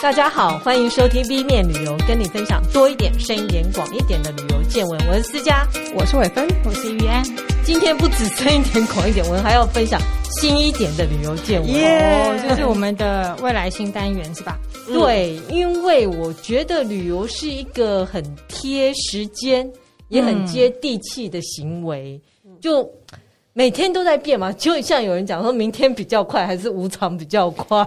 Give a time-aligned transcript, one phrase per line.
[0.00, 4.96] 大家好，欢迎收听 B 面旅游，跟你分享多一点、深一点、广一点的旅游见闻。
[5.08, 7.20] 我是思佳，我是伟芬，我是玉安。
[7.64, 10.00] 今天不止深一点、广一点，我们还要分享
[10.40, 11.68] 新一点的旅游见闻。
[11.72, 14.56] 耶、yeah，就是我们的未来新单元，是吧？
[14.86, 19.68] 对，因为我觉得旅游是一个很贴时间，
[20.10, 22.88] 也很接地气的行为，嗯、就。
[23.58, 27.84] 每天都在变嘛，就像有人讲说，明天比较快，还是无常比较快？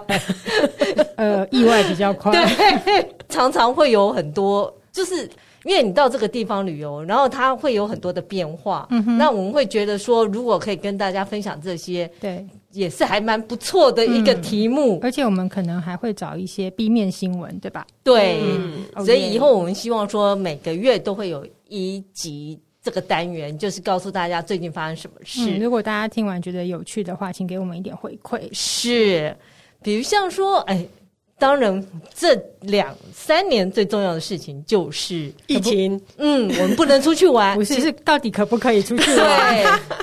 [1.16, 2.30] 呃，意外比较快。
[2.84, 5.26] 对，常常会有很多，就是
[5.64, 8.86] 因为你到这个地方旅游，然后它会有很多的变化。
[8.90, 9.16] 嗯哼。
[9.16, 14.96] 那我们会觉得说，如果可以跟大家分享这些，对，也是还蛮不错的一个题目。
[14.96, 15.00] 嗯。
[15.02, 17.86] 而且我们可能还会找一些 B 面新闻，对吧？
[18.04, 18.42] 对。
[18.42, 19.06] 嗯。
[19.06, 22.60] 所以以后我们希望说，每个月都会有一集。
[22.82, 25.42] 这个单元就是告诉大家最近发生什么事。
[25.50, 28.40] 嗯，如果大家听完觉得有趣的话，请给我们一点回馈。
[28.52, 29.34] 是，
[29.82, 30.84] 比如像说，哎，
[31.38, 36.00] 当然这两三年最重要的事情就是疫情。
[36.16, 37.54] 嗯，我们不能出去玩。
[37.58, 39.54] 不是，是到底可不可以出去玩？
[39.54, 39.98] 对，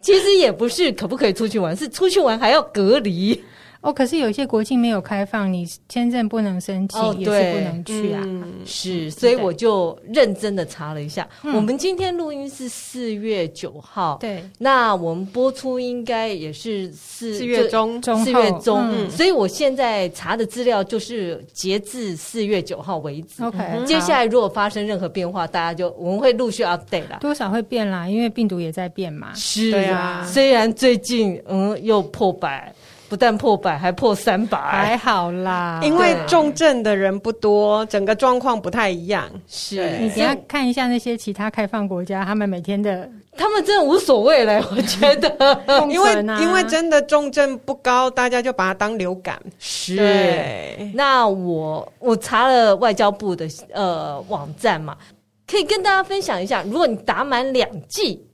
[0.00, 3.38] 其实也不是可不可以出去玩，是出去玩还要隔离。
[3.82, 8.22] 哦，可是有一些国境没有开放，你签证不能申请，哦，也是不能去啊。
[8.24, 11.28] 嗯、是，所以我就认真的查了一下。
[11.42, 18.88] 我们今天录音是四月九号，对，那我们播出应该也是四四月中，四月中。
[18.88, 23.42] 嗯、所以我现在查的资料就是截至四月九号为止。
[23.42, 27.18] OK，接下来如果发生任何变化，大家就我们会陆续 update 啦。
[27.20, 29.32] 多少会变啦，因为病毒也在变嘛。
[29.34, 32.72] 是啊，虽然最近嗯又破百。
[33.12, 35.82] 不但破百，还破三百，还好啦。
[35.84, 39.28] 因为重症的人不多，整个状况不太一样。
[39.46, 44.64] 是你等下看一下那些其他开放国家，他们每天的，他们真的无所谓嘞。
[44.74, 49.38] 我觉得，因为因为真的重症不高，大家就把它当流感。
[49.58, 50.74] 是。
[50.94, 54.96] 那我我查了外交部的呃网站嘛，
[55.46, 58.24] 可以跟大家分享一下，如果你打满两剂，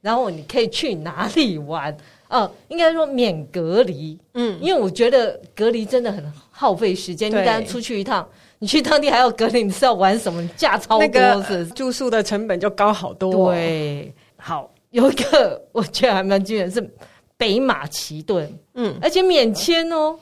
[0.00, 1.96] 然后你可以去哪里玩？
[2.28, 7.30] 哦，应该说免隔离，嗯，因为我觉得隔离真的很耗费时间。
[7.30, 10.42] 你刚出去一趟，你去当地还要隔离，你是要玩什么？
[10.42, 13.52] 你价超多，那个住宿的成本就高好多。
[13.52, 16.90] 对，好，有一个 我觉得还蛮惊人，是
[17.36, 20.18] 北马其顿，嗯，而且免签哦，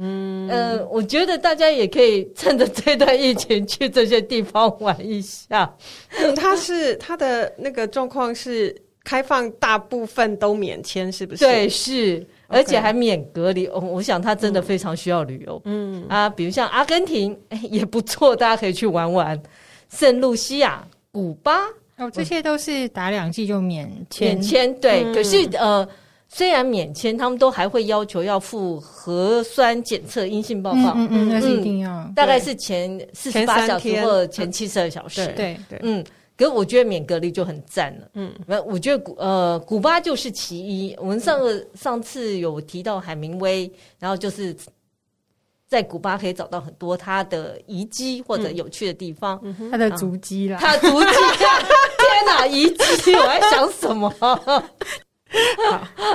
[0.00, 5.70] 嗯，呃，我觉得大家也可以趁着这段疫情去这些地方玩一下。
[6.18, 8.74] 嗯，他是他的那个状况是。
[9.04, 11.44] 开放大部分都免签，是不是？
[11.44, 13.66] 对，是而且还免隔离。
[13.66, 15.60] 哦，我想他真的非常需要旅游。
[15.64, 19.40] 嗯啊，比如像阿根廷，哎， 也不错，大家可以去玩玩。
[19.90, 21.58] 圣露西亚、古巴，
[21.98, 24.28] 哦，这些都是打两剂就免签。
[24.28, 25.02] 免签，对。
[25.04, 25.86] 嗯、可是呃，
[26.28, 30.92] 虽然免签，他们都还会要求要附核酸检测阴性报告。
[30.94, 31.90] 嗯嗯，那是一定要。
[31.90, 35.26] 嗯、大概是前四十八小时或前七十二小时。
[35.26, 36.04] 对对，对，嗯。
[36.42, 38.34] 可是我觉得免隔离就很赞了，嗯，
[38.66, 40.92] 我觉得古呃古巴就是其一。
[40.98, 44.54] 我们上个、嗯、上次有提到海明威，然后就是
[45.68, 51.06] 在古巴可以找到很多他的遗迹或者有趣的地方，嗯、他的足迹啦，他的足迹，
[52.02, 52.68] 天哪，遗
[53.02, 54.10] 迹，我在想什么？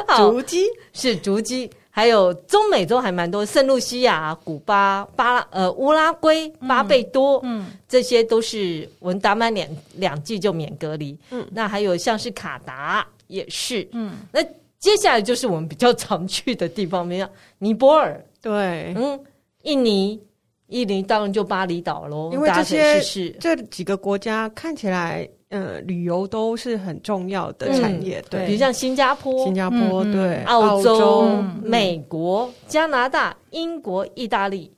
[0.08, 0.66] 好，足迹？
[0.94, 1.70] 是足迹。
[1.98, 11.18] 还有中美洲还蛮多，圣露西亚、古巴、巴拉呃乌拉圭、巴贝多，嗯，嗯，这些都是我们打满两两剂就免隔离。
[11.32, 14.44] 嗯，那还有像是卡达也是，嗯，那
[14.78, 17.28] 接下来就是我们比较常去的地方，没有
[17.58, 19.20] 尼泊尔，对，嗯，
[19.64, 20.22] 印尼，
[20.68, 25.28] 印尼当然就巴厘岛喽，因为这些是这几个国家看起来。
[25.50, 34.72] 呃，旅游都是很重要的产业，嗯、对，比如像新加坡、新加坡，嗯、对，澳洲、澳洲嗯、美国、加拿大、英国、意大利，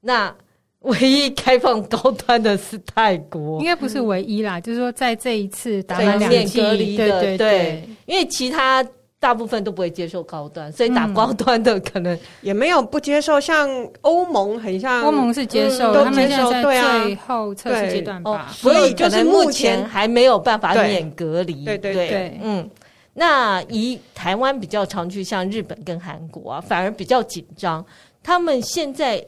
[0.00, 0.34] 那
[0.80, 8.84] 唯一开放高端的是泰国，应该不是唯一啦，嗯、就是说在这一次打满两剂隔离的，对对对，对，因为其他。
[9.24, 13.40] 大部分都不会接受高端，所以打高端的可能、嗯、也没有不接受。
[13.40, 13.66] 像
[14.02, 21.64] 欧盟很像，欧盟是接受，嗯、他们现在在最后测试阶段吧、哦，所以就是目前还没有办法免隔离。
[21.64, 22.68] 对对对，对，嗯。
[23.14, 27.82] 那以台湾比较常去，像日本跟韩国啊，反而比较紧张。
[28.22, 29.24] 他们现在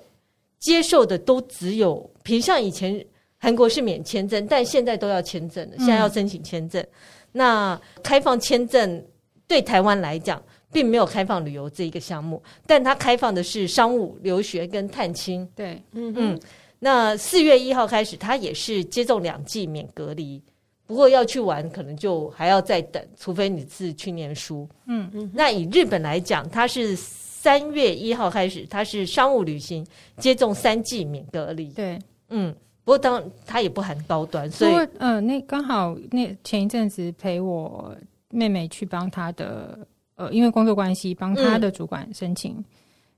[0.61, 3.03] 接受的都只有，比如像以前
[3.39, 6.83] 韩国是免签证，但现在都要签证了，现在要申请签证。
[6.83, 6.89] 嗯、
[7.33, 9.03] 那开放签证。
[9.49, 15.49] 对台湾来讲，并没有开放旅游这一个项目，但它开放的是商务、留学跟探亲。
[15.55, 16.41] 对，嗯嗯。
[16.79, 20.43] 那四月一号开始，它也是接种两剂免隔离，
[20.87, 24.69] 不过要去玩，可能就还要再等，除非你是去念书。
[24.87, 25.31] 嗯嗯。
[25.33, 29.87] 那以日本来讲，它是三月一号开始，它是商务旅行
[30.19, 31.69] 接种三剂免隔离。
[31.71, 31.99] 对，
[32.29, 32.55] 嗯。
[32.85, 37.93] 不过当它也不含高端，所以嗯、呃，那刚好那前一阵子陪我
[38.37, 39.79] 妹妹去帮她的
[40.17, 42.63] 呃，因为工作关系帮她的主管申请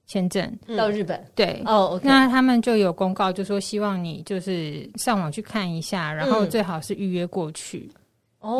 [0.06, 1.22] 签证、嗯、到日本。
[1.34, 1.62] 对。
[1.66, 7.90] 哦，okay、那他们就有公告，就说希望你就是上网去看一下，然后最好是预约过去。
[7.94, 8.00] 嗯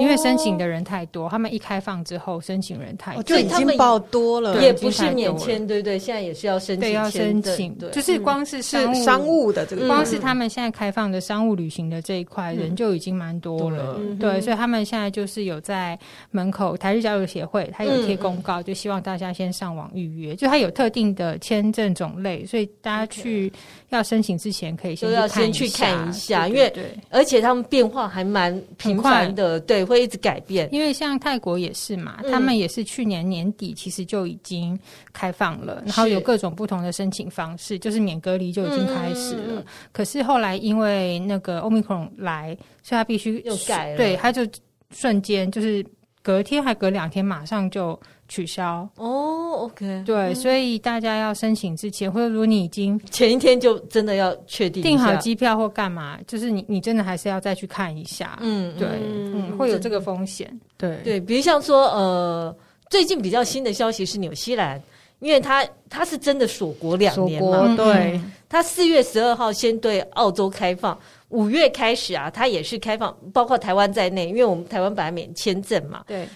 [0.00, 5.96] 因为申请的人太多，他们一开放之后，申请人太多，就已经报多了，也不是免签，对不对？
[5.96, 15.96] 现在也是要申请，对，要申请，对，就是光是是商务的这个，光是他们现在开放的商务旅行的这一块，人就已经蛮多了，对，所以他们现在就是有在
[16.32, 23.50] 门口台日交流协会，他有贴公告，就希望大家先上网预约，就他有特定的签证种类，所以大家去
[23.90, 26.72] 要申请之前可以先要先去看一下，因为
[27.10, 29.62] 而且他们变化还蛮频繁的。
[29.68, 34.76] 对，会一直改变，因为像泰国也是嘛，嗯、他们也是去年年底其实就已经
[35.12, 39.60] 开放了，然后有各种不同的申请方式，就是免隔离就已经开始了。
[39.60, 44.42] 嗯、可是后来因为那个 Omicron 来，所以他必须又改了，对，他就
[44.90, 45.84] 瞬间就是
[46.28, 47.98] 隔天还隔两天马上就。
[48.30, 48.86] 取消。
[48.96, 60.46] 哦，OK，对，所以大家要申请之前，或者如果你已经前一天就真的要确定订好机票或干嘛，就是你你真的还是要再去看一下，嗯，对，嗯，会有这个风险，
[60.76, 60.98] 对。
[61.02, 62.54] 对，比如像说，呃，
[62.90, 64.78] 最近比较新的消息是纽西兰，
[65.20, 70.98] 因为他他是真的锁国两年嘛，对，他四月十二号先对澳洲开放，
[71.28, 76.26] 五月开始啊，他也是开放，包括台湾在内，因为我们台湾本来免签证嘛，对。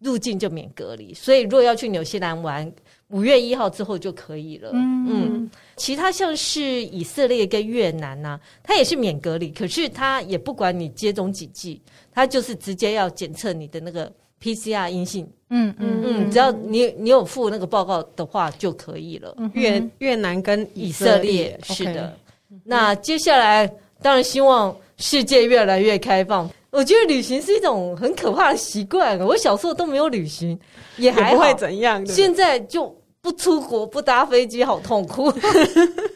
[0.00, 2.72] 入境就免隔离，所以如果要去纽西兰玩，
[3.08, 4.70] 五月一号之后就可以了。
[4.72, 11.82] 嗯，嗯，其他像是以色列跟越南呐、啊，它也是免隔离，可是它也不管你接种几剂，
[12.12, 14.08] 它就是直接要检测你的那个
[14.40, 15.28] PCR 阴性。
[15.50, 19.36] 嗯嗯嗯，只要你你有附那个报告的话就可以了。
[19.54, 22.06] 越越南跟以色列，以色列是的。
[22.06, 23.68] Okay 那接下来
[24.02, 26.48] 当然希望世界越来越开放。
[26.70, 29.18] 我觉得旅行是一种很可怕的习惯。
[29.20, 30.58] 我小时候都没有旅行，
[30.98, 32.04] 也还不会怎样。
[32.06, 35.32] 现在就不出国、不搭飞机，好痛苦。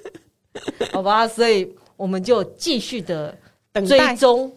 [0.93, 3.37] 好吧，所以我们就继续的
[3.89, 4.55] 追踪。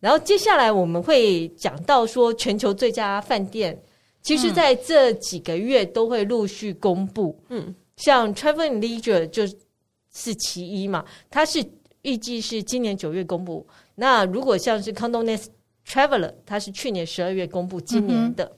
[0.00, 3.78] 然后接下来我们会讲到说，全球最佳饭店，
[4.22, 7.38] 其实在这几个月都会陆续公布。
[7.50, 11.62] 嗯，像 Travel and Leisure 就是其一嘛，它是
[12.02, 13.66] 预计是今年九月公布。
[13.94, 15.46] 那如果像是 Condé Nast
[15.86, 18.44] Traveler，它是去年十二月公布今年的。
[18.44, 18.56] 嗯、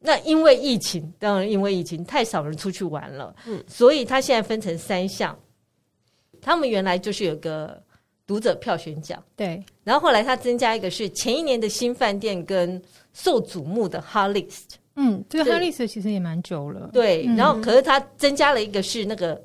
[0.00, 5.36] 那因为疫情，当然因为疫情太少人出去玩了，嗯，所以他现在分成三项。
[6.40, 7.82] 他们原来就是有个
[8.26, 9.62] 读者票选奖，对。
[9.82, 12.80] 然后后来他增加一个是前一年的新饭店跟
[13.14, 14.74] 受瞩目的 Hot List。
[14.96, 16.90] 嗯，这个 Hot List 其实也蛮久了。
[16.92, 17.24] 对。
[17.36, 19.42] 然后可是他增加了一个是那个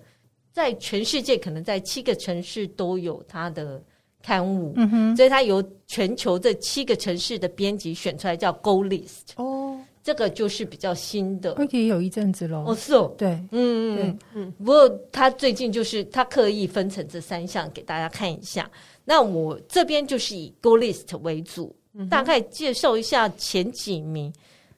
[0.52, 3.82] 在全世界可能在七个城市都有它的。
[4.22, 9.32] 刊物，嗯哼，所以它由全球这七个城市的编辑选出来，叫 Gold List。
[9.38, 12.66] 哦，这个就是比较新的，而且有一阵子喽。
[12.68, 14.52] 哦，是哦，对，嗯嗯嗯。
[14.58, 18.70] 不过他最近就是他刻意分成这三项给大家看一下。
[19.06, 24.32] 那我这边就是以 Gold List 为主，嗯、大概介绍一下前几名，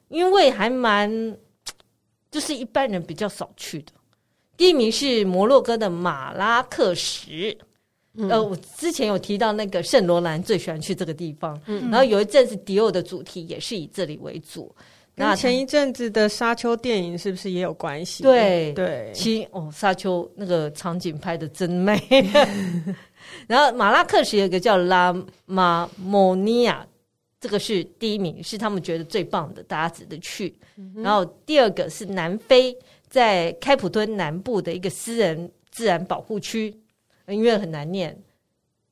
[0.08, 1.36] 因为还蛮
[2.30, 3.92] 就是一般人比较少去的。
[4.56, 7.56] 第一名是摩洛哥的马拉克什。
[8.14, 14.74] 嗯、呃，我之前有提到那个圣罗兰最喜欢去这个地方，嗯，然后有一阵子迪奥的主题也是以这里为主。
[15.14, 18.22] 那前一阵子的沙丘电影是不是也有关系？
[18.22, 21.98] 对对，其哦，沙丘那个场景拍的真美。
[23.46, 25.14] 然后马拉克什有一个叫拉
[25.46, 26.86] 马莫尼亚，
[27.40, 30.54] 这个是第一名，是他们觉得最棒的，大家值得去。
[30.76, 32.76] 嗯、然后第二个是南非，
[33.12, 36.76] 在开普敦南部的一个私人自然保护区。
[37.28, 38.14] 因为很难念，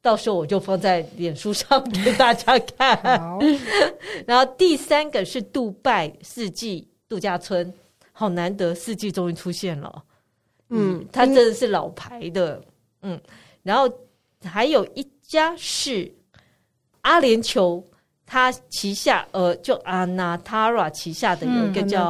[0.00, 2.96] 到时候我就放在脸书上给大家看。
[4.24, 7.74] 然后第三个是杜拜四季度假村，
[8.12, 10.04] 好难得，四季终于出现了。
[10.68, 12.62] 嗯，它真的是老牌的。
[13.02, 13.20] 嗯，
[13.64, 13.92] 然后
[14.44, 16.10] 还有一家是
[17.00, 17.82] 阿联酋，
[18.24, 22.00] 它旗下呃，就阿纳塔拉旗下的有一个叫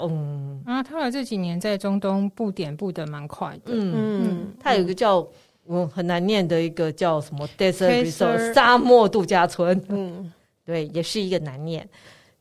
[0.00, 3.72] 嗯，阿纳塔拉这几年在中东布点布的蛮快的。
[3.72, 5.26] 嗯嗯，他有一个叫。
[5.70, 10.32] 我，很难念的一个叫什么 Desert Resort 沙漠度假村，嗯，
[10.64, 11.86] 对，也是一个难念。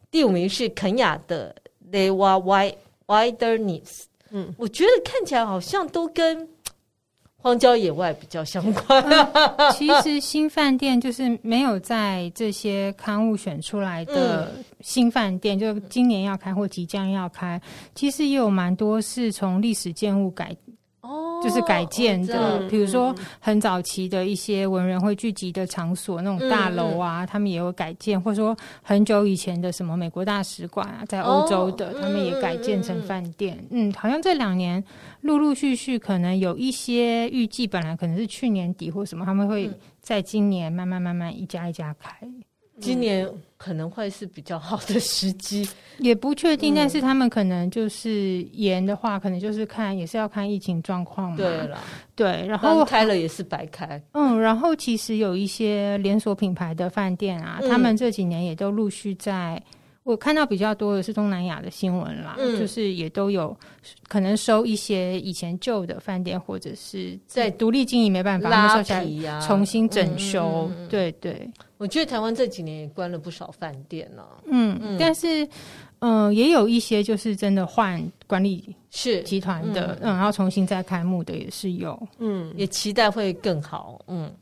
[0.09, 1.53] 第五名是肯雅的
[1.91, 2.71] Lewa
[3.05, 6.47] Wilderness，嗯，我觉得看起来好像都跟
[7.47, 9.01] 荒郊野外比较相关。
[9.03, 14.51] 嗯、其实新饭店就是没有在这些刊物选出来的
[14.81, 17.61] 新饭店，嗯、就今年要开或即将要开，
[17.95, 20.53] 其实也有蛮多是从历史建物改。
[21.37, 33.57] 哦，就是改建的，比如说很早期的一些文人会聚集的场所，那种大楼啊，他们也有改建，或者说很久以前的什么美国大使馆啊，在欧洲的，他们也改建成饭店。
[33.69, 34.83] 嗯，好像这两年
[35.21, 42.15] 陆陆续续，可能有一些预计，本来可能是去年底或什么，他们会在今年慢慢慢慢一家一家开。
[42.79, 45.67] 今年可能会是比较好的时机，
[45.99, 46.75] 也不确定。
[46.75, 51.37] 但是他们可能就是延的话，可能就是看也是要看疫情状况嘛。
[51.37, 51.79] 对了，
[52.15, 54.01] 对，然后开了也是白开。
[54.13, 59.61] 嗯，然后其实有一些连锁品牌的饭店啊，他们这几年也都陆续在。
[60.07, 63.53] 我看到比较多的是东南亚的新闻啦，嗯、就是也都有
[64.07, 70.71] 可能收一些以前旧的饭店，或者是在独立经营没办法拉皮呀，重新整修。
[70.77, 74.25] 嗯、对对，我觉得台湾这几年也关了不少饭店了。
[74.45, 75.43] 嗯，嗯但是
[75.99, 82.01] 嗯、呃，也有一些就是真的换管理是集团的，嗯，嗯，然后重新再开幕的也是有。
[82.19, 83.99] 嗯，也期待会更好。
[84.07, 84.33] 嗯，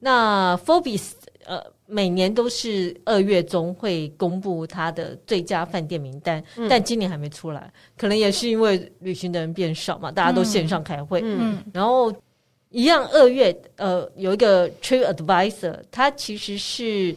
[0.00, 1.12] 那 Forbes
[1.46, 1.62] 呃。
[1.86, 11.20] 每年都是二月中会公布他的最佳饭店名单，嗯、但今年还没出来，可能也是因为旅行的人变少嘛，大家都线上开会。
[11.22, 12.10] 嗯，然后
[12.70, 17.14] 一样二月，呃，有一个 Trip Advisor，它其实是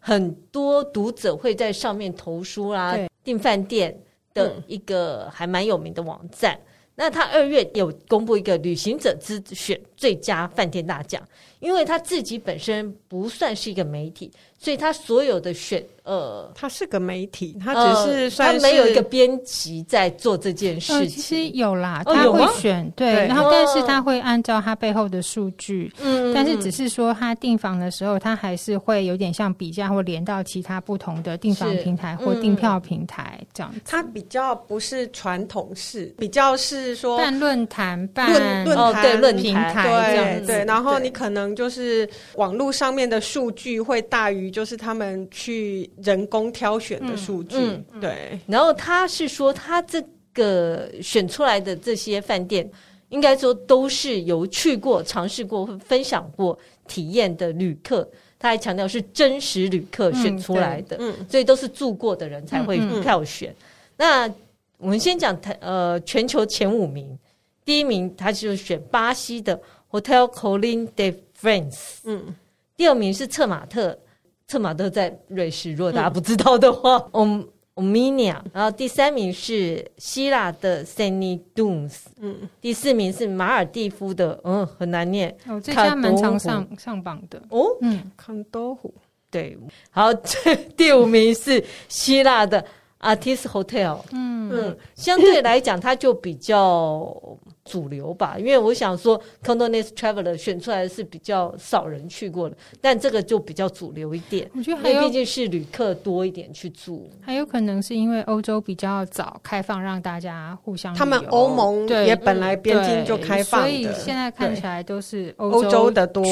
[0.00, 3.96] 很多读者会在上面投书啦、订饭店
[4.34, 6.54] 的一个还蛮有名的网站。
[6.54, 11.22] 嗯、那他二月有公布一个旅行者之选最佳饭店大奖。
[11.58, 20.98] 因为他自己本身不算是一个媒体，所以他所有的选呃，他是个媒体，他只是算是、呃、他没有一个编辑在做这件事情。
[20.98, 33.80] 呃、其实有啦，他会选、哦、对，然后但是他会按照他背后的数据，嗯，但是只是说他订房的时候，他还是会有点像比价或连到其他不同的订房平台或订票平台这样子。
[33.86, 40.46] 他比较不是传统式，比较是说办论坛、办论论坛、对论平台这样子。
[40.46, 41.46] 对，然后你可能。
[41.56, 47.56] 就是网络上面的数据会大于，就是他们去人工挑选的数据。
[47.56, 50.02] 嗯嗯、对，然后他是说，他这
[50.34, 52.70] 个选出来的这些饭店，
[53.08, 58.06] 应该说都是有去过、尝试过、分享过体验的旅客。
[58.38, 63.54] 他还强调是真实旅客选出来的，嗯，所以都是住过的人才会票选。
[63.96, 64.30] 那
[64.76, 67.18] 我们先讲台呃全球前五名，
[67.64, 69.58] 第一名他就选巴西的
[69.90, 72.34] Hotel Colline de France，嗯，
[72.76, 73.98] 第二名是策马特，
[74.46, 88.94] 策马特在瑞士，如果大家不知道的话，Om Ominia，然后第三名是希腊的 Seny Dunes，嗯，第四名是马尔蒂夫的，嗯，很难念，哦，这家蛮常上上榜的，哦，嗯，康多湖，
[89.30, 89.58] 对，
[89.90, 92.64] 好，这 第五名是希腊的
[93.00, 94.36] Artis Hotel，嗯。
[94.52, 97.20] 嗯，相对来讲，它就比较。
[97.68, 104.48] 主流吧，因为我想说，Condones Traveler 选出来的是比较少人去过的，但这个就比较主流一点。
[104.54, 110.94] 我觉得，因为毕竟是旅客多一点去住，还有可能是因为欧洲比较早开放，让大家互相。
[110.94, 116.22] 他们欧盟也本来边境就开放，所以现在看起来都是欧洲的多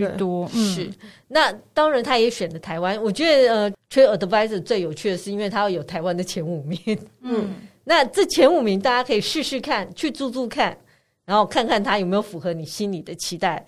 [0.00, 0.48] 居多。
[0.48, 0.90] 是，
[1.28, 3.00] 那当然他也选了台湾。
[3.02, 6.78] 我觉得呃，Trade Advisor 最有趣的是，因为他要有台湾的前五名。
[7.22, 7.54] 嗯。
[7.86, 10.74] 那这前五名，大家可以试试看，去住住看，
[11.26, 13.62] 然后看看他有没有符合你心里的期待。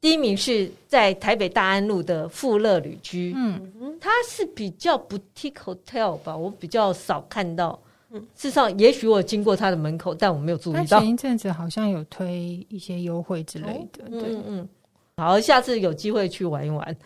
[0.00, 7.76] 第一名是在台北大安路的富乐旅居，嗯，它是比较 boutique hotel 吧，我比较少看到。
[8.12, 11.00] 嗯，事实上，也许我经过它的门口，但我没有注意到。
[11.00, 14.68] 前一阵子好像有推一些优惠之类的，哦、对，嗯嗯。
[15.16, 16.96] 好，下次有机会去玩一玩。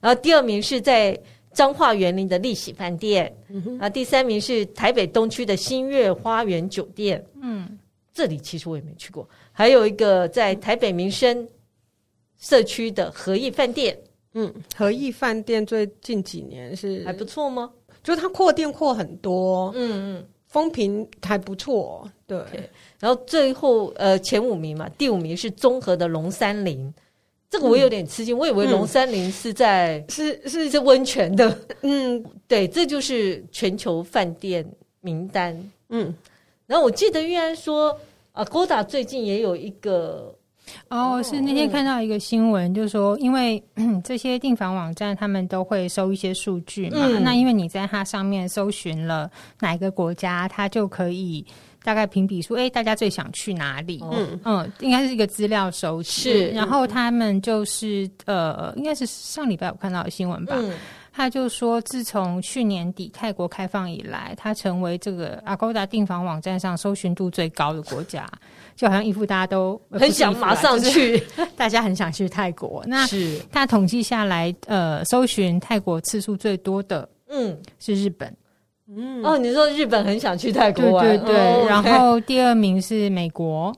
[0.00, 1.18] 然后第二名是在。
[1.50, 3.34] 彰化园林的丽喜饭店，
[3.80, 7.76] 啊，第三名是台北东区的新月花园酒店，嗯，
[8.12, 9.28] 这里其实我也没去过。
[9.50, 11.48] 还有一个在台北民生
[12.38, 13.98] 社区的和义饭店，
[14.34, 17.72] 嗯，和义饭店最近几年是还不错吗？
[18.04, 22.38] 就是它扩店扩很多，嗯嗯，风评还不错，对。
[22.38, 22.62] Okay.
[23.00, 26.92] 然后最后呃前五名嘛，第五名是综合的龙山林。
[27.50, 30.70] 这个我有点吃惊，嗯、我以为龙山林是在、嗯、是是。
[30.70, 34.62] 是温泉的，嗯， 对，这就是全球饭店
[35.00, 35.56] 名单，
[35.88, 36.14] 嗯，
[36.66, 37.98] 然后我记得玉安说
[38.32, 40.34] 啊，Agoda 最近也有一个，
[40.88, 43.62] 哦，是那天看到一个新闻，嗯、就是说，因为
[44.04, 51.46] 这些订房网站他们都会收一些数据嘛，嗯、那因为你在它上面搜寻了哪一个国家，它就可以。
[51.82, 54.00] 大概评比说，哎，大家最想去哪里？
[54.12, 56.10] 嗯嗯，应该是一个资料收集。
[56.10, 60.54] 是，然后他们就是呃，应该是上礼拜我看到的新闻吧。
[60.58, 60.72] 嗯
[61.10, 68.24] 他就说，自从去年底泰国开放以来，他成为这个 Agoda 订房网站上搜寻度最高的国家，
[68.76, 72.84] 就好像一副大家都很想马上去，就是、大家很想去泰国。
[72.86, 78.28] 那是他统计下来，呃，搜寻泰国次数最多的，嗯，是日本。
[78.28, 78.36] 嗯，
[79.22, 81.36] 哦，你说日本很想去泰国玩，对对对。
[81.36, 83.74] 哦 okay、然后第二名是美国，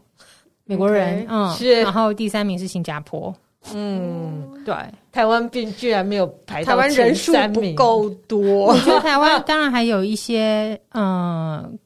[0.64, 1.82] 美国人，okay, 嗯，是。
[1.82, 3.34] 然后第三名是新加坡。
[3.74, 4.74] 嗯，对，
[5.12, 8.66] 台湾并居然没有排到台湾人数不够多。
[8.66, 11.78] 我觉得台湾当然还有一些嗯，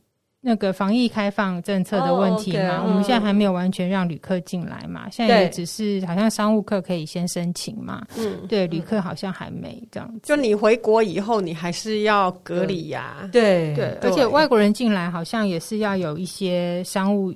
[0.46, 2.76] 那个防疫开放政策的问题嘛。
[2.76, 8.06] Oh, okay, 我们现在还没有完全让旅客进来嘛，现在也只是好像商务客可以先申请嘛。
[8.18, 10.20] 嗯，对，旅客好像还没这样子。
[10.22, 13.26] 就你回国以后，你还是要隔离呀。
[13.32, 17.32] 对对，而且外国人进来好像也是要有一些商务。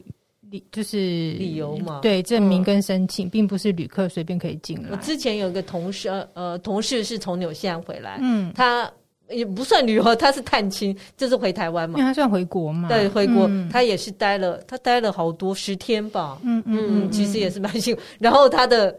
[0.51, 0.97] 理就是
[1.33, 4.89] 理由嘛，对，证明跟申请，嗯、并不是旅客随便可以进来。
[4.91, 8.91] 我之前有个同事，呃，同事是从纽西兰回来，嗯，他
[9.31, 18.03] 也不算旅游，他是探亲， 就是回台湾嘛，因为他算回国嘛，对，回国，嗯、他也是待了，他待了好多十天吧，嗯嗯，嗯，其实也是蛮幸福。
[18.19, 18.95] 然后他的。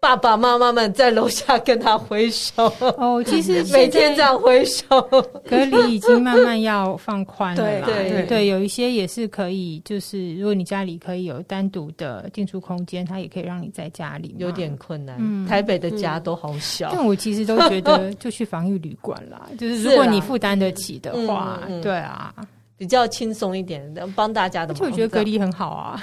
[0.00, 4.98] 爸爸妈妈们在楼下跟他挥手哦，其实 每天这样挥手，
[5.46, 7.84] 隔离已经慢慢要放宽了啦。
[7.86, 14.34] 对对对，有一些也是可以，就是如果你家里可以有单独的进出空间，他也可以让你在家里。
[14.38, 16.88] 有点困难，嗯，台北的家都好小。
[16.90, 22.34] 但我其实都觉得，就去防疫旅馆啦， 就是如果你负担得起的话，对啊。
[22.78, 23.82] 比较轻松一点，
[24.16, 24.72] 帮大家的。
[24.72, 26.02] 就我觉得隔离很好啊，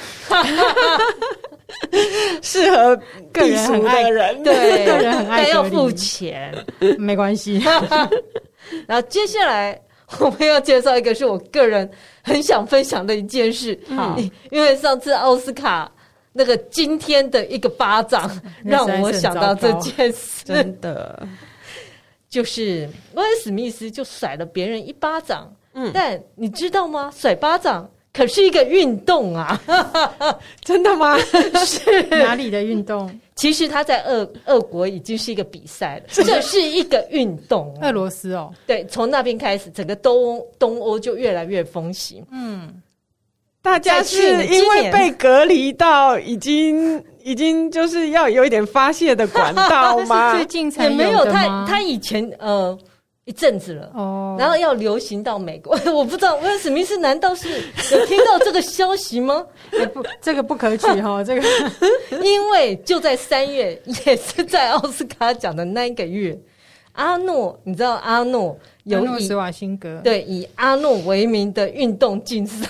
[2.41, 2.95] 适合
[3.33, 3.67] 个人。
[3.67, 6.53] 很爱的人， 对，个人很爱，但要付钱，
[6.97, 7.61] 没关系。
[8.87, 9.79] 然后接下来
[10.19, 11.89] 我们要介绍一个是我个人
[12.23, 15.91] 很想分享的一件事，嗯，因为上次奥斯卡
[16.33, 18.29] 那个今天的一个巴掌，
[18.63, 21.27] 让我想到这件事，真的，
[22.29, 25.53] 就是威尔史密斯就甩了别人一巴掌。
[25.73, 27.11] 嗯，但你知道吗？
[27.15, 29.61] 甩巴掌可是一个运动啊！
[30.65, 31.15] 真的吗？
[31.63, 33.07] 是哪里的运动？
[33.35, 37.77] 其实他在俄俄国已经是一个比赛了，这是一个运动。
[37.79, 42.25] 俄罗斯哦，对，从那边开始，整个东东欧就越来越风行。
[42.31, 42.81] 嗯，
[43.61, 50.33] 大家是因为被隔离到已经已经就是要有一点发泄的管道吗？
[50.35, 52.75] 最近才没有他，他以前呃。
[53.27, 57.61] 一阵子了，哦，然后要流行到美国， 我不知道威尔史密斯难道是
[57.91, 59.45] 有听到这个消息吗？
[59.93, 61.41] 不， 这个不可取哈， 这个，
[62.23, 66.39] 因为就在三月，也是在奥斯卡奖的那一个月，
[66.93, 69.99] 阿诺，你知道阿诺有以施瓦辛格。
[70.05, 72.65] 对以阿诺为名的运动竞赛，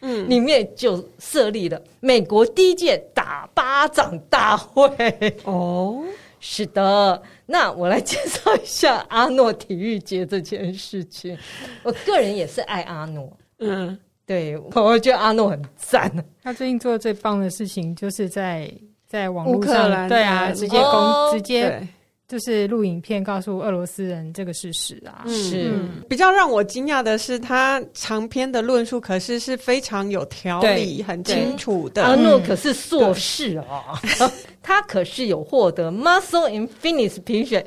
[0.00, 5.36] 嗯，里面就设立了美国第一届打巴掌大会。
[5.44, 6.02] 哦。
[6.46, 11.36] 是的，那我来介绍一下 阿诺体育节这件事情。
[11.82, 16.12] 我个人也是爱阿诺，嗯，对，我觉得阿诺很赞。
[16.42, 18.70] 他最近做的最棒的事情，就是在
[19.06, 21.80] 在网络上，对啊，直接公、哦、直接。
[22.26, 32.02] 就是录影片告诉俄罗斯人这个事实啊，是、嗯、比较让我惊讶的是，他长篇的论述可是是非常有条理、很清楚的。
[32.02, 34.00] 阿诺可是硕士啊，
[34.62, 37.64] 他可是有获得 Muscle and Fitness 评选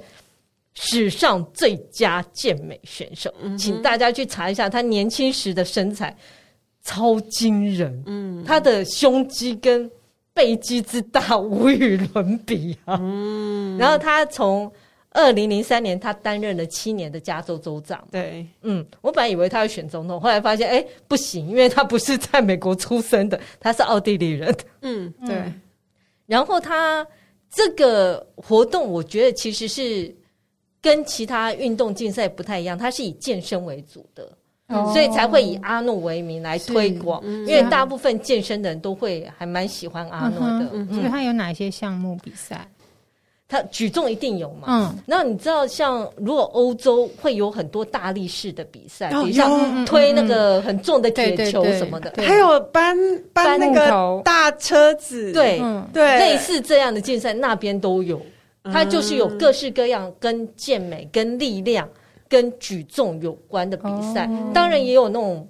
[0.74, 6.18] 史上最佳健美选手，嗯、请大家去查一下他年轻时的身材
[6.84, 9.90] 超惊人，嗯，他的胸肌跟。
[10.38, 12.96] 背肌之大无与伦比啊！
[13.02, 14.72] 嗯，然后他从
[15.10, 18.08] 二零零三年，他担任了七年的加州州长。
[18.12, 24.56] 对，嗯，我本来以为他会选总统，后来发现，哎，不行，因为他不是在美国出生的，他是奥地利人。
[24.84, 25.52] 嗯，对。
[26.28, 27.08] 然后他
[27.50, 30.16] 这个活动，我觉得其实是
[30.80, 34.38] 跟其他运动竞赛不太一样，他是以健身为主的。
[34.68, 40.70] 嗯、所以才会以阿诺为名来推广，嗯、因为大部分健身的人都会还蛮喜欢阿诺的。
[40.74, 42.68] 嗯、所以他有哪些项目比赛？
[43.50, 44.68] 他举重一定有嘛？
[44.68, 52.94] 嗯，那你知道，像如果欧洲会有很多大力士的比赛，比如像推那个很重的铁球什么的，还有搬
[53.32, 55.62] 搬那个大车子，对
[55.94, 58.22] 对，类似这样的竞赛那边都有。
[58.66, 61.88] 它就是有各式各样跟健美、跟力量。
[62.30, 64.54] 跟举重有关的比赛，oh.
[64.54, 65.48] 当然也有那种，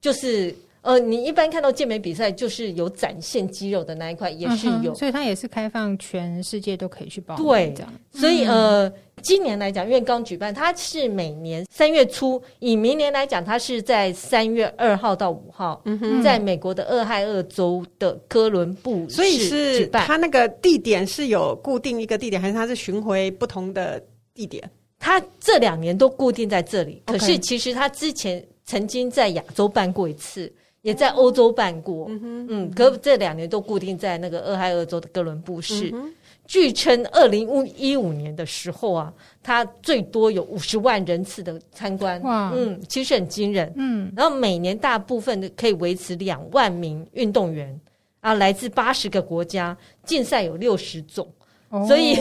[0.00, 4.94] 就是呃，你一般看到健美比赛，就是有展现肌肉的那一块，也是有，uh.
[4.94, 7.44] 所以它也是开放全世界都可以去报名。
[7.46, 8.90] 对，这样，所以呃，
[9.22, 15.82] 今年来讲，因为刚举办，它是每年三月初；以明年来讲，它是在三月二号到五号，
[16.22, 24.02] 在美国的俄亥俄州的哥伦布市，所以是它那个地点是有固定一个地点，还是它是巡回不同的
[24.32, 24.70] 地点？
[24.98, 35.90] 它这两年都固定在这里，可是其实他之前曾经在亚洲办过一次，也在欧洲办过，嗯哼，嗯，可这两年都固定在那个俄亥俄州的哥伦布市。
[35.92, 36.12] 嗯
[36.48, 44.10] 据称，二零一五年的时候啊，他最多有五十万人次的参观，哇，嗯，其实很惊人，嗯。
[44.16, 47.78] 然后每年大部分的可以维持两万名运动员
[48.20, 51.28] 啊，来自八十个国家，竞赛有六十种，
[51.68, 52.16] 哦、所以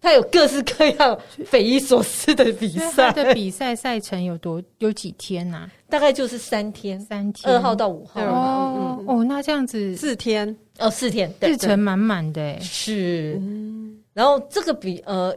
[0.00, 3.10] 它有各式各样匪夷所思的比赛。
[3.12, 5.68] 的比赛赛程有多有几天啊？
[5.88, 8.20] 大概就是三天，三天，二号到五号。
[8.22, 10.56] 哦，哦，那这样子四天。
[10.78, 13.38] 哦，四天，日程满满的，是。
[13.40, 15.34] 嗯、然后这个比呃，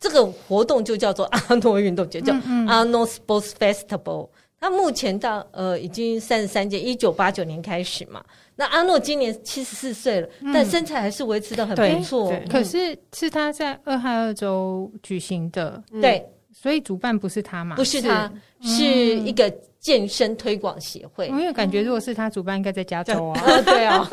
[0.00, 2.34] 这个活动就叫做阿诺运动节，叫
[2.66, 4.28] 阿诺 Sports Festival。
[4.62, 8.24] 它目前到呃已经三十三届，一九八九年开始嘛。
[8.54, 12.32] 那阿诺今年七十四岁了，嗯、但身材还是维持的很不错。
[12.32, 17.74] 嗯、可是是他在俄亥俄州举行的，嗯、对，所以主办不是他嘛？
[17.74, 18.84] 不是他，是，是
[19.20, 19.52] 一个。
[19.82, 23.42] 健身推广协会，我也感觉如果是他主办，应该在加州啊。
[23.44, 24.08] 嗯、对啊，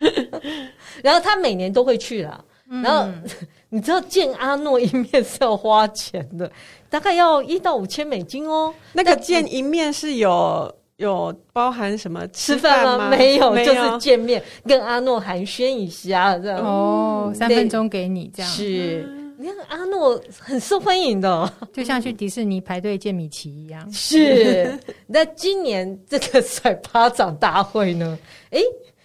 [1.04, 2.22] 然后他每年都会去
[2.70, 2.82] 啦。
[2.82, 3.24] 然后、嗯、
[3.68, 6.50] 你知道见阿诺一面是要花钱的，
[6.88, 8.72] 大概要一到五千美金哦。
[8.92, 12.98] 那个见一面是有有包含什么吃饭吗？
[12.98, 13.10] 吗？
[13.10, 16.58] 没有，没有就是见面跟阿诺寒暄一下这样。
[16.60, 19.04] 哦，三分钟给你这样是。
[19.08, 23.90] 嗯你看阿诺很受欢迎的，哦， 就像去迪士尼排队见米奇一样。
[23.90, 28.18] 是，那今年这个甩巴掌大会呢？
[28.50, 28.60] 哎，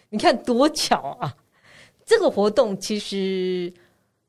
[0.09, 1.33] 你看多巧啊！
[2.05, 3.73] 这个活动其实，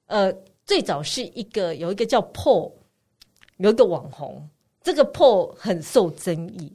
[0.07, 0.33] 呃，
[0.65, 2.73] 最早是一个有一个叫 Paul，
[3.59, 4.49] 有一个网红，
[4.83, 6.73] 这个 Paul 很受争议。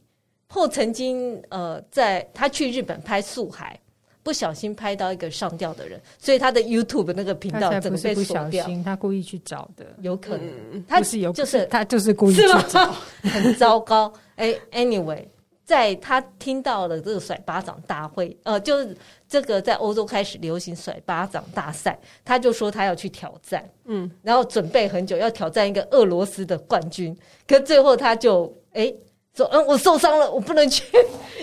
[0.48, 3.80] Paul 曾经呃，在他去日本拍素海。
[4.24, 8.68] 不小心拍到一个上吊的人，所以他的 YouTube 那个频道整个被锁掉。
[8.86, 10.48] 他故意去找的，有可能。
[10.74, 14.14] 嗯、他是有，就是他就是故意去找， 很糟糕。
[14.36, 15.26] 哎，Anyway，
[15.72, 28.94] 在他听到了这个甩巴掌大会，呃，就是这个在欧洲开始流行甩巴掌大赛，他就说他要去挑战，嗯，然后准备很久要挑战一个俄罗斯的冠军，可最后他就哎。
[29.34, 30.84] 说嗯，我受伤了，我不能去，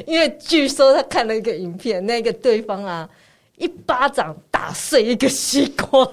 [0.06, 3.08] 因为据说他看了一个影片，那个对方啊，
[3.56, 6.06] 一巴掌打碎一个西瓜，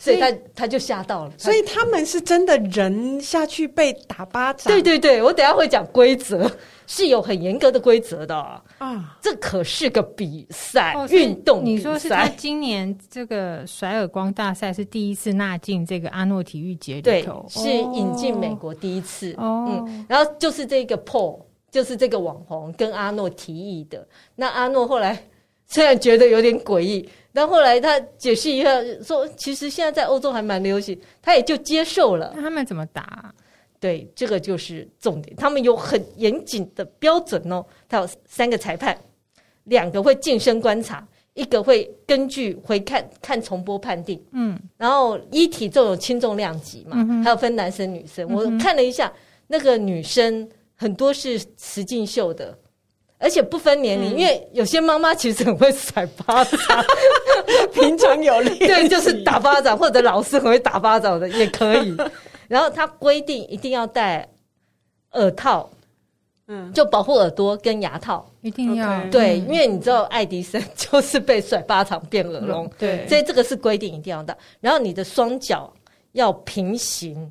[0.00, 1.32] 所以他他就吓到了。
[1.38, 4.72] 所以他们是真的人下去被打巴掌？
[4.72, 6.50] 对对对，我等下会讲规则。
[6.92, 8.34] 是有很严格的规则的
[8.78, 9.16] 啊！
[9.22, 11.64] 这可是个比赛，运动赛。
[11.64, 19.32] 你说是他今年这个甩耳光大赛是第一次纳进这个阿诺体育节里头，对，是引进美国第一次。
[19.38, 24.04] 哦，嗯，然后就是这个 Paul，就是这个网红跟阿诺提议的。
[24.34, 25.16] 那阿诺后来
[25.68, 32.32] 虽然觉得有点诡异，但后来他解释一下说，其实现在在欧洲还蛮流行，他也就接受了。
[32.34, 33.32] 那他们怎么打？
[33.78, 35.34] 对，这个就是重点。
[35.36, 37.64] 他们有很严谨的标准哦。
[37.88, 38.98] 他有三个裁判，
[39.64, 44.22] 两个会近身观察，一个会根据回看看重播判定。
[44.32, 48.30] 嗯，然后一体重有轻重量级嘛，嗯、还有分男生女生。
[48.30, 49.10] 我看了一下，
[49.46, 52.58] 那个女生很多是实境秀的，
[53.20, 56.58] 而且不分年龄，嗯、因为有些妈妈其实很会甩巴掌，
[57.74, 61.94] 平常有力， 对，就是打巴掌，或者老师很会打巴掌的也可以。
[62.48, 64.26] 然后他规定一定要戴
[65.12, 65.70] 耳套，
[66.48, 69.06] 嗯，就保护耳朵跟牙套，一定要。
[69.10, 74.36] 对，因为你知道爱迪生就是被甩巴掌变耳聋，对，所以这个是规定一定要戴。
[74.60, 75.72] 然后你的双脚
[76.12, 77.30] 要平行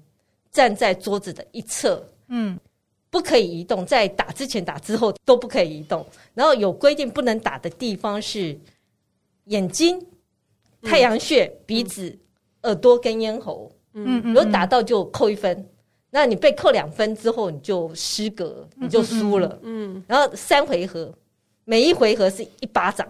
[0.51, 2.57] 站在桌子的一侧，嗯，
[3.09, 6.05] 不可以移动，在打之前、打之后都不可以移动。
[6.33, 8.57] 然后有规定不能打的地方是
[9.45, 9.99] 眼睛、
[10.81, 12.17] 太阳穴、鼻子、
[12.63, 13.71] 耳朵跟咽喉。
[13.93, 15.69] 嗯，如果打到就扣一分，嗯、
[16.11, 19.59] 那你被扣两分之后，你就失格，你就输了。
[19.63, 21.11] 嗯，嗯嗯，然后三回合，
[21.65, 23.07] 每一回合是一巴掌。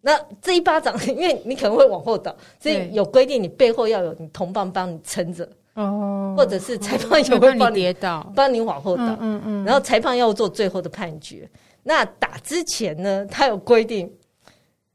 [0.00, 5.46] 那这一巴掌，因为你可能会往后倒，所以有规定，你背后要有你同伴帮你撑着。
[5.78, 9.04] 哦，或者是裁判也会帮你跌倒，帮你往后倒。
[9.04, 11.48] 嗯嗯，嗯然后裁判要做最后的判决。
[11.82, 14.12] 那打之前呢，他有规定，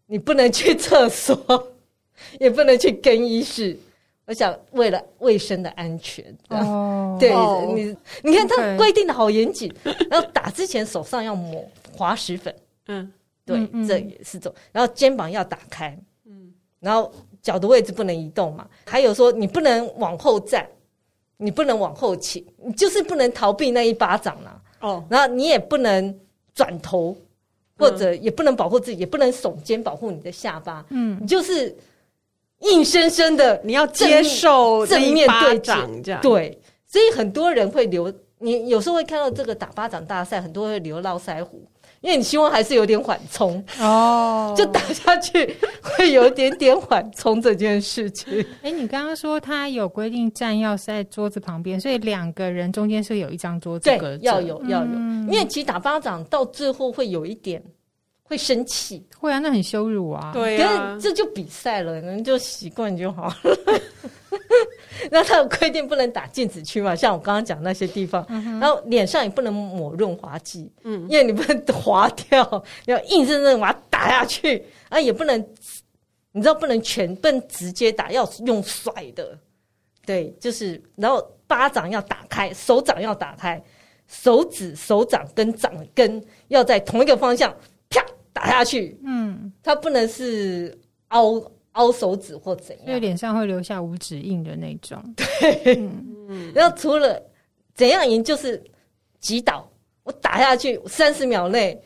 [0.06, 1.74] 你不能去厕所，
[2.40, 3.78] 也不能去更衣室。
[4.26, 7.30] 我想为了卫生的安全，哦， 对
[7.74, 9.74] 你，你看他规定的好严谨。
[10.10, 12.56] 然后打之前手上要抹滑石粉，
[12.88, 13.12] 嗯，
[13.46, 14.54] 对，这也是种。
[14.72, 20.66] 然后肩膀要打开，嗯，然后脚的位置不能移动嘛，还有说你不能往后站，
[21.44, 24.62] 你不能往后倾，你就是不能逃避那一巴掌啦。
[24.80, 26.20] 哦，然后你也不能
[26.56, 27.16] 转头，
[27.78, 30.86] 或者也不能保护自己，也不能耸肩保护你的下巴。
[30.90, 31.76] 嗯，你就是
[32.60, 36.22] 硬生生的你要接受正面对掌这样。
[36.22, 41.62] 对，所以很多人会留，你有时候会看到这个打巴掌大赛，很多人会留络腮胡。
[42.04, 48.42] 因为你希望还是有点缓冲哦，就打下去会有一点点缓冲这件事情。
[48.62, 54.92] 哎、欸，你刚刚说他有规定站要在桌子旁边，所以两个人中间是有一张桌子对，要有要有。
[54.92, 57.64] 嗯、因为其实打巴掌到最后会有一点
[58.24, 60.32] 会生气，会啊，那很羞辱啊。
[60.34, 63.36] 对啊，这就比赛了，人就习惯就好了。
[65.12, 66.96] 那他有规定不能打禁止区嘛？
[66.96, 75.38] 像我刚刚讲那些地方，嗯、然后脸上也不能抹润滑剂，嗯，因为你不能滑掉， 要硬生生把它打下去啊，也不能，
[76.32, 79.38] 你知道不能全不能直接打，要用甩的，
[80.06, 83.62] 对，就是然后巴掌要打开，手掌要打开，
[84.08, 87.54] 手指、手掌跟掌根要在同一个方向
[88.02, 90.78] 啪打下去，嗯，它不能是
[91.10, 91.42] 凹。
[91.74, 95.04] 凹手指或怎样，因为脸上会留下五指印的那种。
[95.18, 95.76] 对，
[96.30, 97.20] 嗯，然后除了
[97.74, 98.64] 怎样赢，就是
[99.20, 99.68] 击倒，
[100.04, 101.82] 我打下去三十秒内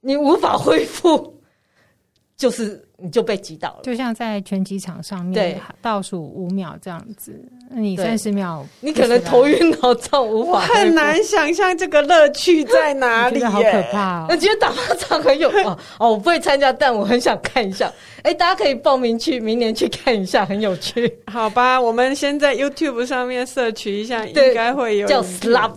[0.00, 1.37] 你无法恢复，
[2.38, 2.82] 就是。
[3.00, 10.50] 你就被击倒了，就像在拳击场上面，对，倒数五秒这样子，你三十秒，你可能头晕脑胀，无法。
[10.50, 14.26] 我很难想象这个乐趣在 哪里，好可怕哦！
[14.30, 17.88] 我觉得打麻将很有 哦哦，我不会参加，但我很想看一下。
[18.24, 21.20] 哎，大家可以报名去，明年去看一下，很有趣。
[21.28, 25.74] 好吧，我们先在 YouTube 上面 search 一下，应该会有叫 Slap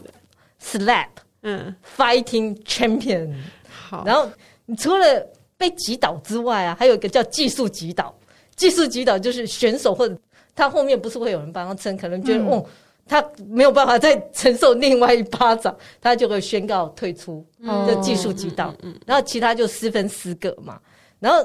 [0.60, 1.06] Slap，
[1.44, 3.32] 嗯，Fighting Champion。
[3.70, 4.28] 好，然后
[4.66, 5.24] 你除了。
[5.62, 8.12] 被击倒之外啊，还有一个叫技术击倒。
[8.56, 10.18] 技术击倒就是选手或者
[10.56, 12.66] 他后面不是会有人帮他撑，可能觉得、嗯、哦，
[13.08, 17.46] 他没有办法再承受另外一巴掌，他就会宣告退出。
[17.60, 18.74] 嗯、这技术击倒，
[19.06, 20.80] 然后其他就四分四个嘛。
[21.20, 21.40] 然后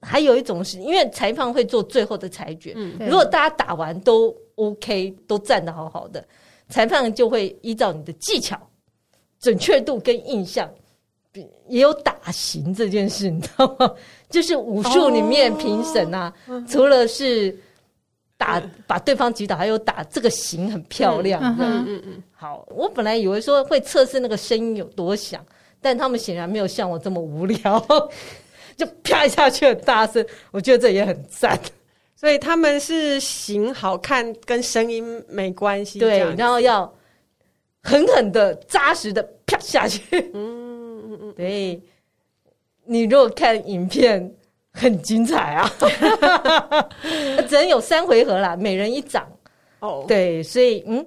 [0.00, 6.24] 还有一种是因为裁判会做最后的裁决，嗯、如果大家打完都 OK，都站得好好的，
[6.68, 8.60] 裁判就会依照你的技巧、
[9.40, 10.68] 准确度跟印象。
[11.68, 13.92] 也有打型这件事，你知道吗？
[14.28, 17.56] 就是武术里面评审啊，哦、除了是
[18.36, 21.40] 打、嗯、把对方击倒，还有打这个型很漂亮。
[21.42, 22.22] 嗯嗯嗯嗯。
[22.32, 25.44] 好，我本来以为说会测试那个声音有多响，
[25.80, 27.86] 但他们显然没有像我这么无聊，
[28.76, 30.24] 就啪一下去很大声。
[30.50, 31.58] 我觉得这也很赞，
[32.16, 35.98] 所以他们是型好看跟声音没关系。
[35.98, 36.92] 对，然后要
[37.82, 40.30] 狠狠的、扎实的啪下去。
[40.34, 40.79] 嗯。
[41.04, 41.80] 嗯嗯，对，
[42.84, 44.32] 你如果看影片
[44.72, 45.70] 很精彩啊，
[47.48, 49.26] 只能有三回合啦，每人一掌。
[49.80, 51.04] 哦，对，所以嗯，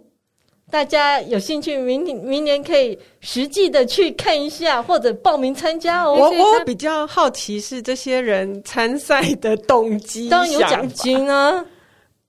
[0.71, 6.13] 大家有兴趣，明年明年可以实际的去看一下，或者报名参加哦。
[6.13, 11.63] 我我比较好奇是这些人参赛的动机，当然有奖金啊。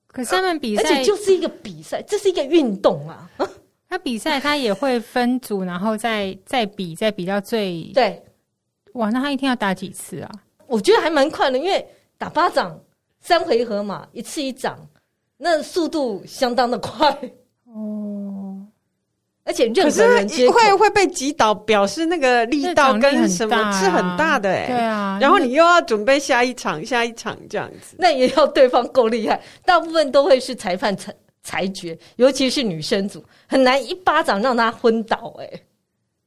[0.07, 3.29] 可是他们比赛，而且就是一个比赛，这是一个运动啊。
[3.95, 8.21] 他比赛，他也会分组，然后再再比，再比到最对。
[8.95, 10.29] 哇，那他一天要打几次啊？
[10.67, 11.85] 我觉得还蛮快的，因为
[12.17, 12.77] 打巴掌
[13.21, 14.77] 三回合嘛，一次一掌，
[15.37, 17.09] 那速度相当的快
[17.73, 18.67] 哦。
[19.45, 24.67] 而且任何人接会会被击倒，表示那个力道跟什么是很大的哎。
[24.67, 29.41] 对啊，然后你又要准备下一场，下一场这样子，那也要对方够厉害。
[29.63, 33.23] 大部分都会是裁判裁裁决，尤其是女生组。
[33.47, 35.49] 很难一巴掌让她昏倒，哎，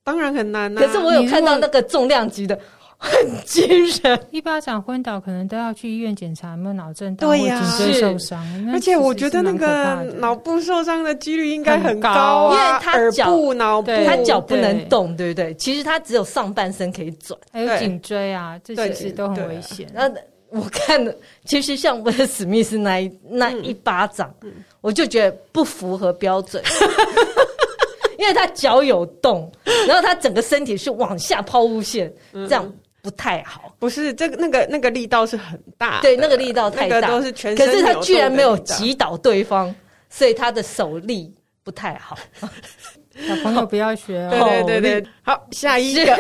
[0.04, 0.80] 当然很难啊。
[0.80, 2.58] 可是我有看到那个重量级的，
[2.96, 3.12] 很
[3.44, 3.68] 惊
[4.02, 8.40] 人，一巴掌昏倒，可能都要去医院检查有没有脑震荡或颈椎受伤。
[8.72, 15.52] 而且我觉得那个脑部受伤的几率应该很高，因为他脚部、脑部，他脚不能动，对不对？
[15.54, 19.88] 其实他只有上半身可以转，还有颈椎啊，这些是都很危险。
[19.92, 20.08] 那
[20.50, 24.34] 我看的，其实像威尔史密斯那一那一巴掌。
[24.80, 26.62] 我就觉得不符合标准，
[28.16, 29.50] 因为他脚有动，
[29.88, 33.74] 然后他整个身体是往下抛物线，这样不太好。
[33.80, 37.66] 不是这个那个那个力道是很大，对，那个力道太大，都是全身。
[37.66, 39.74] 可是他居然没有击倒对方，
[40.08, 41.34] 所以他的手力
[41.64, 42.16] 不太好。
[43.26, 44.30] 小朋友不要学哦。
[44.30, 46.16] 对对对对，好，下一个，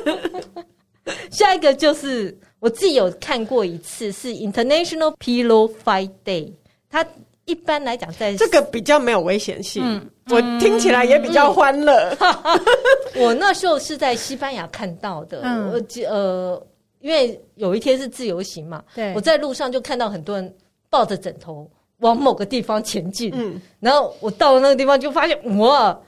[1.30, 6.52] 下一个就是我自己有看过一次，是 International Pillow Fight Day，
[6.88, 7.04] 它。
[7.46, 12.16] 一般来讲，在这个比较没有危险性，嗯、我听起来也比较欢乐。
[13.16, 16.64] 我那时候是在西班牙看到的，嗯、我记呃，
[17.00, 20.54] 因为有一天是自由行嘛，对，我在路上就看到很多人
[20.88, 21.68] 抱着枕头
[22.00, 25.98] 往某个地方前进，嗯，然后我到了那个地方就发现哇，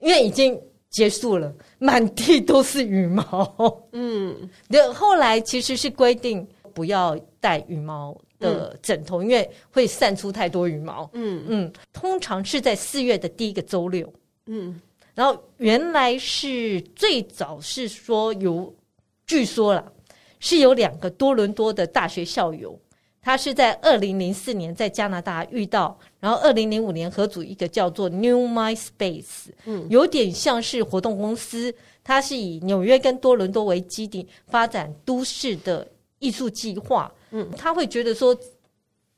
[0.00, 11.44] 因为已经结束了，满地都是羽毛，嗯， 那后来其实是规定不要带羽毛的枕头，嗯、因为会散出太多羽毛，嗯。
[11.48, 14.12] 嗯，通常是在四月的第一个周六，
[14.46, 14.80] 嗯，
[15.14, 18.74] 然后原来是最早是说有，
[19.26, 19.84] 据说啦。
[20.40, 22.78] 是有两个多伦多的大学校友，
[23.20, 35.86] 他是在二零零四年在加拿大遇到，然后二零零五年合组一个叫做 New Mind Space，嗯，有点像是活动公司，它是以纽约跟多伦多为基地发展都市的
[36.18, 38.36] 艺术计划，嗯，他会觉得说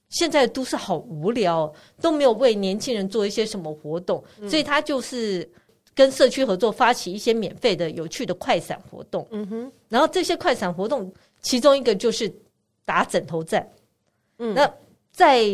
[0.09, 5.49] 现在的都市好无聊，都没有为年轻人做一些什么活动，所以他就是。
[5.93, 12.33] 跟社区合作发起一些免费的、有趣的快闪活动，嗯哼，然后这些快闪活动，其中一个就是
[12.87, 13.69] 打枕头战，
[14.41, 14.69] 嗯，那
[15.13, 15.47] 在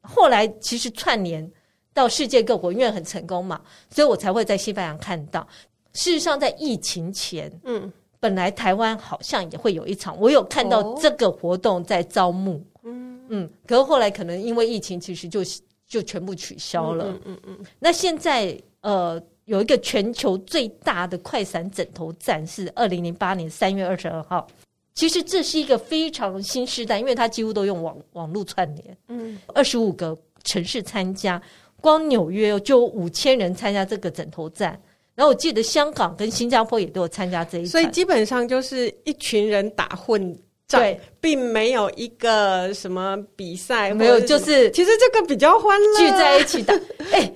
[0.00, 1.46] 后来其实串联
[1.92, 5.46] 到世界各国，因为很成功嘛，所以我才会在西班牙看到。
[5.92, 15.40] 事实上，在疫情前，嗯，本来台湾好像也会有一场，我有看到这个活动在招募，嗯嗯，可是后来可能因为疫情，其实就
[15.86, 19.22] 就全部取消了，嗯嗯嗯，那现在呃。
[19.46, 24.46] 有一个全球最大的快闪枕头战是二零零八年三月二十二号。
[24.94, 28.96] 其实这是一个非常新时代，因为它几乎都用网网络串联。
[29.08, 31.40] 嗯，二十五个城市参加，
[31.80, 34.80] 光纽约就五千人参加这个枕头战。
[35.14, 40.34] 然后我记得香港跟新加坡也都有参加这一，所以基本上就是一群人打混
[40.66, 46.74] 战，对，并没有一个什么比赛，没有，就是其实这个比较欢乐，聚在一起打。
[47.12, 47.32] 哎。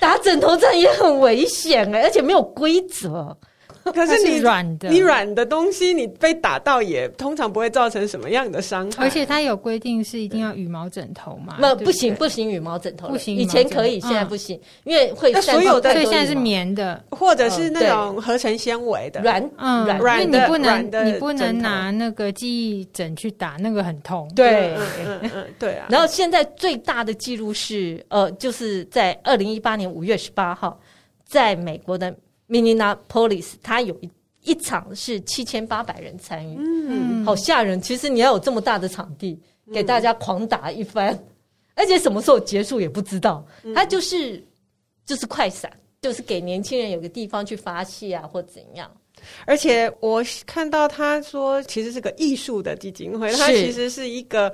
[0.00, 3.36] 打枕头战也很危险哎，而且没有规则。
[3.94, 9.04] 可是你软的，你软的东西，你被打到也通常不会造成什么样的伤害。
[9.04, 11.56] 而且它有规定是一定要羽毛枕头嘛？
[11.58, 13.36] 那不行，不行羽毛枕头，不行。
[13.36, 15.32] 以前可以，现在不行，因为会。
[15.32, 20.22] 那所有的所以现在是棉的，或者是那种合成纤维的软，软，软。
[20.22, 24.28] 因为你不能，你不能拿那个记忆枕去打，那个很痛。
[24.34, 24.74] 对，
[25.04, 25.86] 嗯嗯，对啊。
[25.90, 30.80] 然后现在最大的记录是，呃，就是在二零一八年五月十八号，
[31.24, 32.14] 在美国的。
[32.48, 34.10] Minneapolis，它有一
[34.42, 37.78] 一场是七千八百人参与，嗯，好吓人。
[37.80, 39.38] 其实你要有这么大的场地，
[39.72, 41.26] 给大家狂打一番，嗯、
[41.74, 43.44] 而且什么时候结束也不知道。
[43.74, 44.42] 它就是
[45.04, 48.90] 就是快闪，就是给年轻人有个地方去发泄啊，或怎样。
[49.44, 54.50] 而且我看到他说，其实是个艺术的基金会，它其实是一个，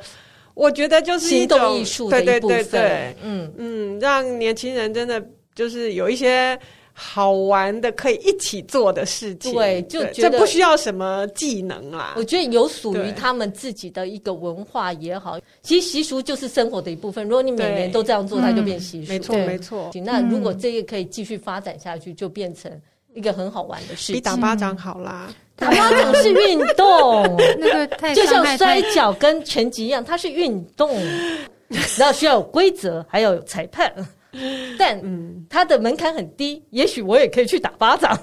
[0.55, 2.57] 我觉得就是一种艺术的一部分。
[2.57, 6.59] 对对对对，嗯嗯，让年轻人真的就是有一些。
[6.97, 12.15] 好玩的可以一起做的事情，对，就觉得这不需要什么技能啦。
[12.17, 17.25] 我觉得有属于他们自己的一个文化也好，其实习俗就是生活的一部分。
[17.29, 19.13] 如果你每年都这样做，它就变习俗。
[19.13, 19.91] 没错，没错。
[20.05, 22.71] 那如果这个可以继续发展下去，就变成
[23.13, 24.15] 一个很好玩的事情。
[24.15, 27.25] 比打巴掌好啦，打巴掌是运动，
[27.59, 30.97] 那个太就像摔跤跟拳击一样，它是运动，
[31.99, 33.93] 然后需要有规则，还要有裁判。
[34.79, 38.19] 但嗯，它的门槛很低，也许我也可以去打巴掌。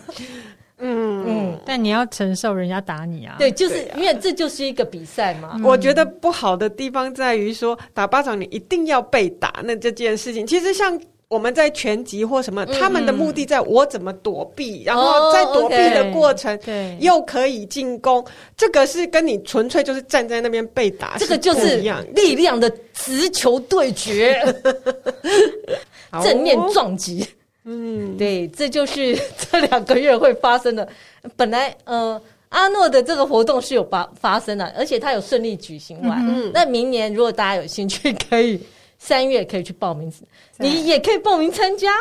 [0.84, 3.36] 嗯嗯，但你要承受人家打你啊。
[3.38, 5.60] 对，就是因为这就是一个比赛嘛。
[5.64, 18.26] 我觉得不好的地方在于说，打巴掌你一定要被打，那这件事情其实像我们在拳击或什么，他们的目的在我怎么躲避，然后在躲避的过程，对，又可以进攻。
[18.58, 21.78] 这个是跟你纯粹就是站在那边被打，这个就是
[22.16, 24.44] 力量的直球对决。
[26.24, 27.26] 正面撞击，
[27.64, 30.88] 嗯，对，这就是 这两个月会发生的。
[31.36, 32.20] 本来，呃，
[32.50, 36.26] 阿诺的这个活动是有发发生的，而且他有顺利举行完。
[36.28, 38.60] 嗯，那明年如果大家有兴趣， 可以
[38.98, 40.12] 三月可以去报名，
[40.58, 41.92] 你也可以报名参加，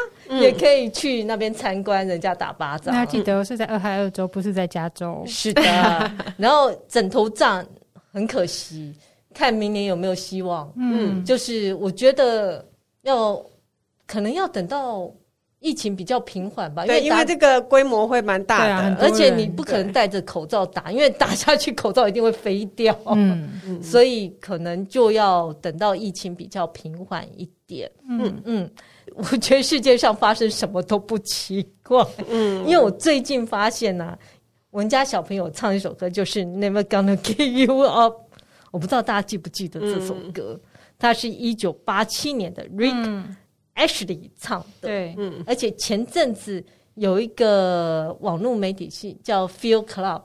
[0.40, 2.94] 也可以去那边参观人家打巴掌。
[2.94, 5.22] 那记得是在俄亥俄州，不是在加州。
[5.26, 5.62] 是的，
[6.36, 7.64] 然后枕头仗
[8.12, 8.94] 很可惜，
[9.34, 10.72] 看明年有没有希望。
[10.76, 12.66] 嗯，就是我觉得
[13.02, 13.40] 要。
[14.10, 15.08] 可能要等到
[15.60, 22.98] 疫情比较平缓吧，对，因为因为这个规模会蛮大的，啊，而且你不可能戴着口罩打，因为 打下去口罩一定会飞掉。
[23.06, 27.88] 嗯，所以可能就要等到疫情比较平缓一点。
[28.08, 28.42] 嗯。
[28.44, 28.70] 嗯，
[29.14, 32.04] 我觉得世界上发生什么都不奇怪。
[32.28, 34.18] 嗯，因为我最近发现呢，啊，
[34.70, 38.16] 我们家小朋友唱一首歌，就是 Never Gonna Give You Up，
[38.72, 40.60] 我不知道大家记不记得这首歌，嗯，
[40.98, 43.36] 它是一九八七年的 Rick，嗯
[43.80, 46.62] Ashley 唱的，对，嗯，而且前阵子
[46.94, 50.22] 有一个网络媒体系叫 Feel Club，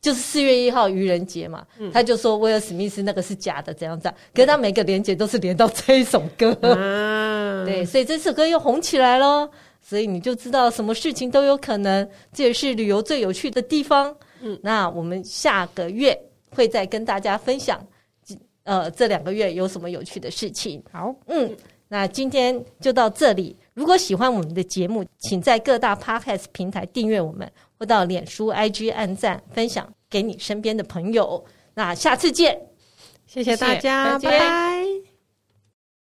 [0.00, 4.20] 就是四月一号愚人节嘛，嗯、他就说威尔史密斯那个是假的，怎样怎样。
[4.34, 9.50] 可是他每个连结都是连到这一首歌，嗯、 对，所以这首歌又红起来咯。
[9.80, 14.16] 所以你就知道什么事情都有可能，这也是旅游最有趣的地方。
[14.40, 16.18] 嗯，那我们下个月
[16.50, 17.86] 会再跟大家分享，
[18.62, 20.82] 呃，这两个月有什么有趣的事情。
[20.90, 21.54] 好，嗯，
[21.94, 23.56] 那今天就到这里。
[23.72, 27.48] 如果喜欢我们的节目，请在各大 Podcast 平台订阅我们。
[27.78, 31.44] 或到脸书、IG 按赞、分享给你身边的朋友。
[31.74, 32.60] 那下次见，
[33.28, 35.13] 谢谢大家，拜拜。